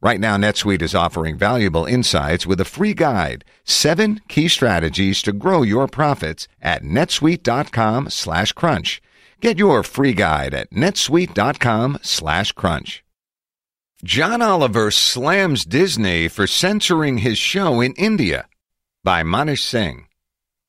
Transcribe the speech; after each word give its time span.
Right 0.00 0.20
now, 0.20 0.36
NetSuite 0.36 0.82
is 0.82 0.94
offering 0.94 1.36
valuable 1.36 1.84
insights 1.84 2.46
with 2.46 2.60
a 2.60 2.64
free 2.64 2.94
guide, 2.94 3.44
seven 3.64 4.20
key 4.28 4.46
strategies 4.46 5.22
to 5.22 5.32
grow 5.32 5.62
your 5.62 5.88
profits 5.88 6.46
at 6.62 6.84
netsuite.com 6.84 8.08
slash 8.08 8.52
crunch. 8.52 9.02
Get 9.40 9.58
your 9.58 9.82
free 9.82 10.12
guide 10.12 10.54
at 10.54 10.70
netsuite.com 10.70 11.98
slash 12.02 12.52
crunch. 12.52 13.02
John 14.04 14.40
Oliver 14.40 14.92
slams 14.92 15.64
Disney 15.64 16.28
for 16.28 16.46
censoring 16.46 17.18
his 17.18 17.36
show 17.36 17.80
in 17.80 17.92
India 17.94 18.46
by 19.02 19.24
Manish 19.24 19.62
Singh. 19.62 20.06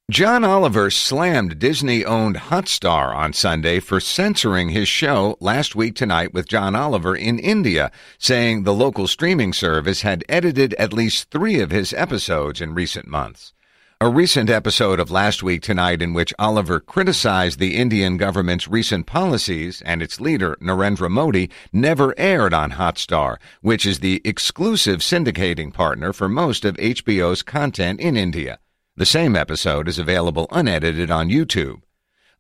John 0.10 0.44
Oliver 0.44 0.90
slammed 0.90 1.60
Disney 1.60 2.04
owned 2.04 2.36
Hotstar 2.36 3.16
on 3.16 3.32
Sunday 3.32 3.80
for 3.80 4.00
censoring 4.00 4.70
his 4.70 4.90
show 4.90 5.38
Last 5.40 5.76
Week 5.76 5.94
Tonight 5.94 6.34
with 6.34 6.50
John 6.50 6.76
Oliver 6.76 7.16
in 7.16 7.38
India, 7.38 7.92
saying 8.18 8.64
the 8.64 8.74
local 8.74 9.06
streaming 9.06 9.54
service 9.54 10.02
had 10.02 10.24
edited 10.28 10.74
at 10.80 10.94
least 10.94 11.30
three 11.30 11.60
of 11.60 11.70
his 11.70 11.94
episodes 11.94 12.60
in 12.60 12.74
recent 12.74 13.08
months. 13.08 13.54
A 14.02 14.10
recent 14.10 14.50
episode 14.50 15.00
of 15.00 15.12
Last 15.12 15.44
Week 15.44 15.62
Tonight 15.62 16.02
in 16.02 16.16
which 16.16 16.34
Oliver 16.40 16.80
criticized 16.80 17.60
the 17.60 17.78
Indian 17.78 18.18
government's 18.18 18.68
recent 18.68 19.06
policies 19.06 19.84
and 19.86 20.02
its 20.02 20.20
leader, 20.20 20.58
Narendra 20.60 21.12
Modi, 21.12 21.52
never 21.72 22.16
aired 22.18 22.56
on 22.56 22.72
Hotstar, 22.72 23.38
which 23.62 23.86
is 23.86 24.00
the 24.00 24.24
exclusive 24.26 25.02
syndicating 25.02 25.72
partner 25.72 26.14
for 26.14 26.28
most 26.28 26.66
of 26.66 26.78
HBO's 26.78 27.44
content 27.44 28.00
in 28.00 28.18
India. 28.18 28.58
The 29.00 29.06
same 29.06 29.38
episode 29.38 29.88
is 29.88 29.98
available 29.98 30.46
unedited 30.52 31.10
on 31.10 31.30
YouTube. 31.30 31.84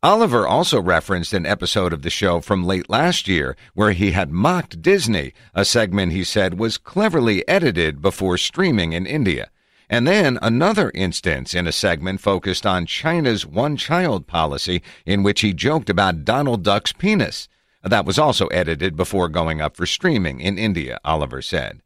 Oliver 0.03 0.45
also 0.45 0.81
referenced 0.81 1.31
an 1.31 1.45
episode 1.45 1.93
of 1.93 2.01
the 2.01 2.09
show 2.09 2.41
from 2.41 2.65
late 2.65 2.89
last 2.89 3.29
year 3.29 3.55
where 3.75 3.93
he 3.93 4.11
had 4.11 4.29
mocked 4.29 4.81
Disney, 4.81 5.31
a 5.55 5.63
segment 5.63 6.11
he 6.11 6.25
said 6.25 6.59
was 6.59 6.77
cleverly 6.77 7.47
edited 7.47 8.01
before 8.01 8.37
streaming 8.37 8.91
in 8.91 9.05
India. 9.05 9.49
And 9.89 10.05
then 10.05 10.37
another 10.41 10.91
instance 10.93 11.55
in 11.55 11.65
a 11.65 11.71
segment 11.71 12.19
focused 12.19 12.65
on 12.65 12.85
China's 12.85 13.45
one 13.45 13.77
child 13.77 14.27
policy 14.27 14.81
in 15.05 15.23
which 15.23 15.39
he 15.39 15.53
joked 15.53 15.89
about 15.89 16.25
Donald 16.25 16.63
Duck's 16.63 16.91
penis. 16.91 17.47
That 17.83 18.05
was 18.05 18.19
also 18.19 18.47
edited 18.47 18.97
before 18.97 19.29
going 19.29 19.61
up 19.61 19.77
for 19.77 19.85
streaming 19.85 20.41
in 20.41 20.57
India, 20.57 20.99
Oliver 21.05 21.41
said. 21.41 21.79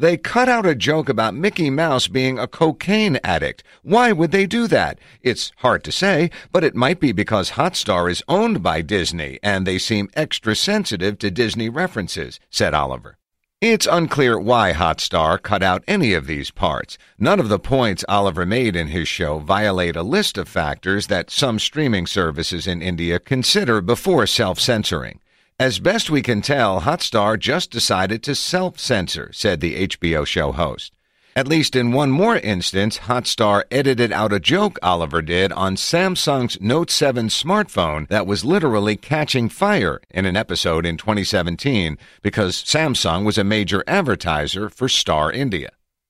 They 0.00 0.16
cut 0.16 0.48
out 0.48 0.64
a 0.64 0.74
joke 0.74 1.10
about 1.10 1.34
Mickey 1.34 1.68
Mouse 1.68 2.08
being 2.08 2.38
a 2.38 2.46
cocaine 2.46 3.20
addict. 3.22 3.62
Why 3.82 4.12
would 4.12 4.30
they 4.30 4.46
do 4.46 4.66
that? 4.66 4.98
It's 5.20 5.52
hard 5.58 5.84
to 5.84 5.92
say, 5.92 6.30
but 6.50 6.64
it 6.64 6.74
might 6.74 7.00
be 7.00 7.12
because 7.12 7.50
Hotstar 7.50 8.10
is 8.10 8.22
owned 8.26 8.62
by 8.62 8.80
Disney 8.80 9.38
and 9.42 9.66
they 9.66 9.76
seem 9.76 10.08
extra 10.14 10.56
sensitive 10.56 11.18
to 11.18 11.30
Disney 11.30 11.68
references, 11.68 12.40
said 12.48 12.72
Oliver. 12.72 13.18
It's 13.60 13.86
unclear 13.86 14.40
why 14.40 14.72
Hotstar 14.72 15.36
cut 15.42 15.62
out 15.62 15.84
any 15.86 16.14
of 16.14 16.26
these 16.26 16.50
parts. 16.50 16.96
None 17.18 17.38
of 17.38 17.50
the 17.50 17.58
points 17.58 18.02
Oliver 18.08 18.46
made 18.46 18.76
in 18.76 18.86
his 18.86 19.06
show 19.06 19.38
violate 19.38 19.96
a 19.96 20.02
list 20.02 20.38
of 20.38 20.48
factors 20.48 21.08
that 21.08 21.30
some 21.30 21.58
streaming 21.58 22.06
services 22.06 22.66
in 22.66 22.80
India 22.80 23.18
consider 23.18 23.82
before 23.82 24.26
self-censoring. 24.26 25.20
As 25.60 25.78
best 25.78 26.08
we 26.08 26.22
can 26.22 26.40
tell, 26.40 26.80
Hotstar 26.80 27.38
just 27.38 27.70
decided 27.70 28.22
to 28.22 28.34
self-censor, 28.34 29.30
said 29.34 29.60
the 29.60 29.86
HBO 29.88 30.26
show 30.26 30.52
host. 30.52 30.94
At 31.36 31.46
least 31.46 31.76
in 31.76 31.92
one 31.92 32.10
more 32.10 32.38
instance, 32.38 33.00
Hotstar 33.00 33.64
edited 33.70 34.10
out 34.10 34.32
a 34.32 34.40
joke 34.40 34.78
Oliver 34.82 35.20
did 35.20 35.52
on 35.52 35.76
Samsung's 35.76 36.58
Note 36.62 36.90
7 36.90 37.28
smartphone 37.28 38.08
that 38.08 38.26
was 38.26 38.42
literally 38.42 38.96
catching 38.96 39.50
fire 39.50 40.00
in 40.08 40.24
an 40.24 40.34
episode 40.34 40.86
in 40.86 40.96
2017 40.96 41.98
because 42.22 42.64
Samsung 42.64 43.26
was 43.26 43.36
a 43.36 43.44
major 43.44 43.84
advertiser 43.86 44.70
for 44.70 44.88
Star 44.88 45.30
India. 45.30 45.68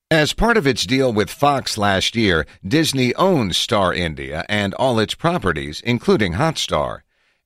As 0.09 0.31
part 0.31 0.55
of 0.55 0.65
its 0.65 0.85
deal 0.85 1.11
with 1.11 1.29
Fox 1.29 1.77
last 1.77 2.15
year, 2.15 2.45
Disney 2.65 3.13
owns 3.15 3.57
Star 3.57 3.93
India 3.93 4.45
and 4.47 4.73
all 4.75 4.97
its 4.97 5.13
properties, 5.13 5.81
including 5.81 6.35
Hotstar. 6.35 7.01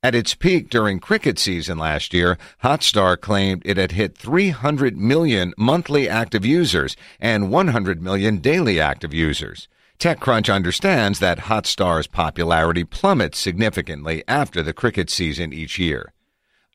At 0.06 0.14
its 0.14 0.36
peak 0.36 0.70
during 0.70 1.00
cricket 1.00 1.40
season 1.40 1.80
last 1.80 2.14
year, 2.14 2.38
Hotstar 2.64 3.20
claimed 3.20 3.64
it 3.66 3.78
had 3.78 3.94
hit 3.94 4.16
300 4.16 4.96
million 4.96 5.52
monthly 5.58 6.08
active 6.08 6.46
users 6.46 6.96
and 7.20 7.50
100 7.50 8.04
million 8.04 8.38
daily 8.38 8.80
active 8.80 9.16
users. 9.16 9.68
TechCrunch 9.98 10.54
understands 10.54 11.18
that 11.18 11.50
Hotstar's 11.50 12.06
popularity 12.06 12.84
plummets 12.84 13.40
significantly 13.40 14.24
after 14.28 14.62
the 14.62 14.74
cricket 14.74 15.10
season 15.10 15.52
each 15.52 15.80
year. 15.80 16.14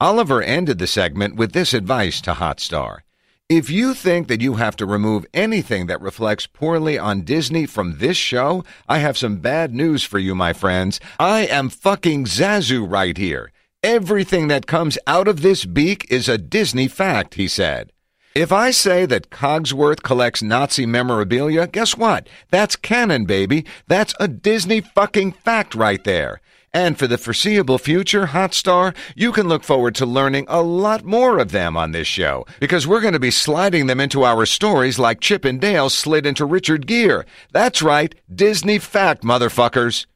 Oliver 0.00 0.42
ended 0.42 0.80
the 0.80 0.88
segment 0.88 1.36
with 1.36 1.52
this 1.52 1.72
advice 1.72 2.20
to 2.22 2.32
Hotstar. 2.32 3.02
If 3.50 3.68
you 3.68 3.94
think 3.94 4.28
that 4.28 4.40
you 4.40 4.54
have 4.54 4.76
to 4.76 4.86
remove 4.86 5.26
anything 5.34 5.86
that 5.88 6.00
reflects 6.00 6.46
poorly 6.46 6.96
on 6.96 7.22
Disney 7.22 7.66
from 7.66 7.98
this 7.98 8.16
show, 8.16 8.62
I 8.88 8.98
have 8.98 9.18
some 9.18 9.38
bad 9.38 9.74
news 9.74 10.04
for 10.04 10.20
you, 10.20 10.36
my 10.36 10.52
friends. 10.52 11.00
I 11.18 11.46
am 11.46 11.68
fucking 11.68 12.26
Zazu 12.26 12.88
right 12.88 13.16
here. 13.16 13.50
Everything 13.82 14.46
that 14.46 14.68
comes 14.68 14.98
out 15.04 15.26
of 15.26 15.42
this 15.42 15.64
beak 15.64 16.06
is 16.08 16.28
a 16.28 16.38
Disney 16.38 16.86
fact, 16.86 17.34
he 17.34 17.48
said. 17.48 17.90
If 18.34 18.52
I 18.52 18.70
say 18.70 19.06
that 19.06 19.30
Cogsworth 19.30 20.04
collects 20.04 20.40
Nazi 20.40 20.86
memorabilia, 20.86 21.66
guess 21.66 21.96
what? 21.96 22.28
That's 22.50 22.76
canon, 22.76 23.24
baby. 23.24 23.66
That's 23.88 24.14
a 24.20 24.28
Disney 24.28 24.80
fucking 24.80 25.32
fact 25.32 25.74
right 25.74 26.02
there. 26.04 26.40
And 26.72 26.96
for 26.96 27.08
the 27.08 27.18
foreseeable 27.18 27.78
future, 27.78 28.26
Hotstar, 28.28 28.94
you 29.16 29.32
can 29.32 29.48
look 29.48 29.64
forward 29.64 29.96
to 29.96 30.06
learning 30.06 30.46
a 30.48 30.62
lot 30.62 31.04
more 31.04 31.40
of 31.40 31.50
them 31.50 31.76
on 31.76 31.90
this 31.90 32.06
show 32.06 32.46
because 32.60 32.86
we're 32.86 33.00
going 33.00 33.14
to 33.14 33.18
be 33.18 33.32
sliding 33.32 33.88
them 33.88 33.98
into 33.98 34.22
our 34.22 34.46
stories 34.46 34.96
like 34.96 35.18
Chip 35.18 35.44
and 35.44 35.60
Dale 35.60 35.90
slid 35.90 36.24
into 36.24 36.44
Richard 36.44 36.86
Gere. 36.86 37.24
That's 37.50 37.82
right, 37.82 38.14
Disney 38.32 38.78
fact, 38.78 39.24
motherfuckers. 39.24 40.06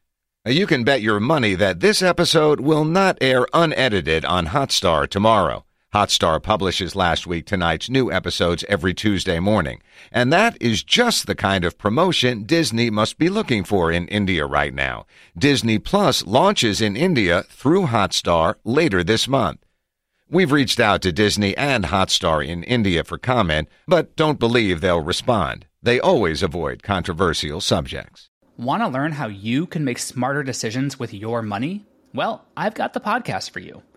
You 0.47 0.69
can 0.69 0.85
bet 0.85 1.03
your 1.03 1.19
money 1.19 1.57
that 1.57 1.81
this 1.81 2.01
episode 2.01 2.61
will 2.61 2.85
not 2.85 3.19
air 3.21 3.49
unedited 3.53 4.25
on 4.25 4.47
Hotstar 4.49 5.09
tomorrow. 5.09 5.65
Hotstar 5.95 6.43
publishes 6.43 6.97
last 6.97 7.25
week 7.25 7.47
tonight's 7.47 7.89
new 7.89 8.11
episodes 8.11 8.65
every 8.69 8.93
Tuesday 8.93 9.39
morning. 9.39 9.81
And 10.11 10.33
that 10.33 10.61
is 10.61 10.83
just 10.83 11.29
the 11.29 11.37
kind 11.37 11.65
of 11.65 11.79
promotion 11.79 12.43
Disney 12.43 12.91
must 12.91 13.17
be 13.17 13.29
looking 13.29 13.63
for 13.63 13.93
in 13.93 14.09
India 14.09 14.45
right 14.45 14.75
now. 14.75 15.07
Disney 15.39 15.79
Plus 15.79 16.27
launches 16.27 16.81
in 16.81 16.97
India 16.97 17.45
through 17.49 17.87
Hotstar 17.87 18.57
later 18.65 19.05
this 19.05 19.29
month. 19.29 19.61
We've 20.29 20.51
reached 20.51 20.81
out 20.81 21.01
to 21.03 21.13
Disney 21.13 21.57
and 21.57 21.85
Hotstar 21.85 22.45
in 22.45 22.65
India 22.65 23.05
for 23.05 23.17
comment, 23.17 23.69
but 23.87 24.17
don't 24.17 24.41
believe 24.41 24.81
they'll 24.81 25.01
respond. 25.01 25.67
They 25.81 26.01
always 26.01 26.43
avoid 26.43 26.83
controversial 26.83 27.61
subjects. 27.61 28.31
Want 28.57 28.83
to 28.83 28.89
learn 28.89 29.13
how 29.13 29.29
you 29.29 29.67
can 29.69 29.85
make 29.85 30.01
smarter 30.01 30.43
decisions 30.43 30.99
with 30.99 31.15
your 31.15 31.41
money? 31.41 31.87
Well, 32.13 32.45
I've 32.57 32.75
got 32.75 32.95
the 32.95 33.01
podcast 33.01 33.51
for 33.51 33.61
you. 33.61 33.85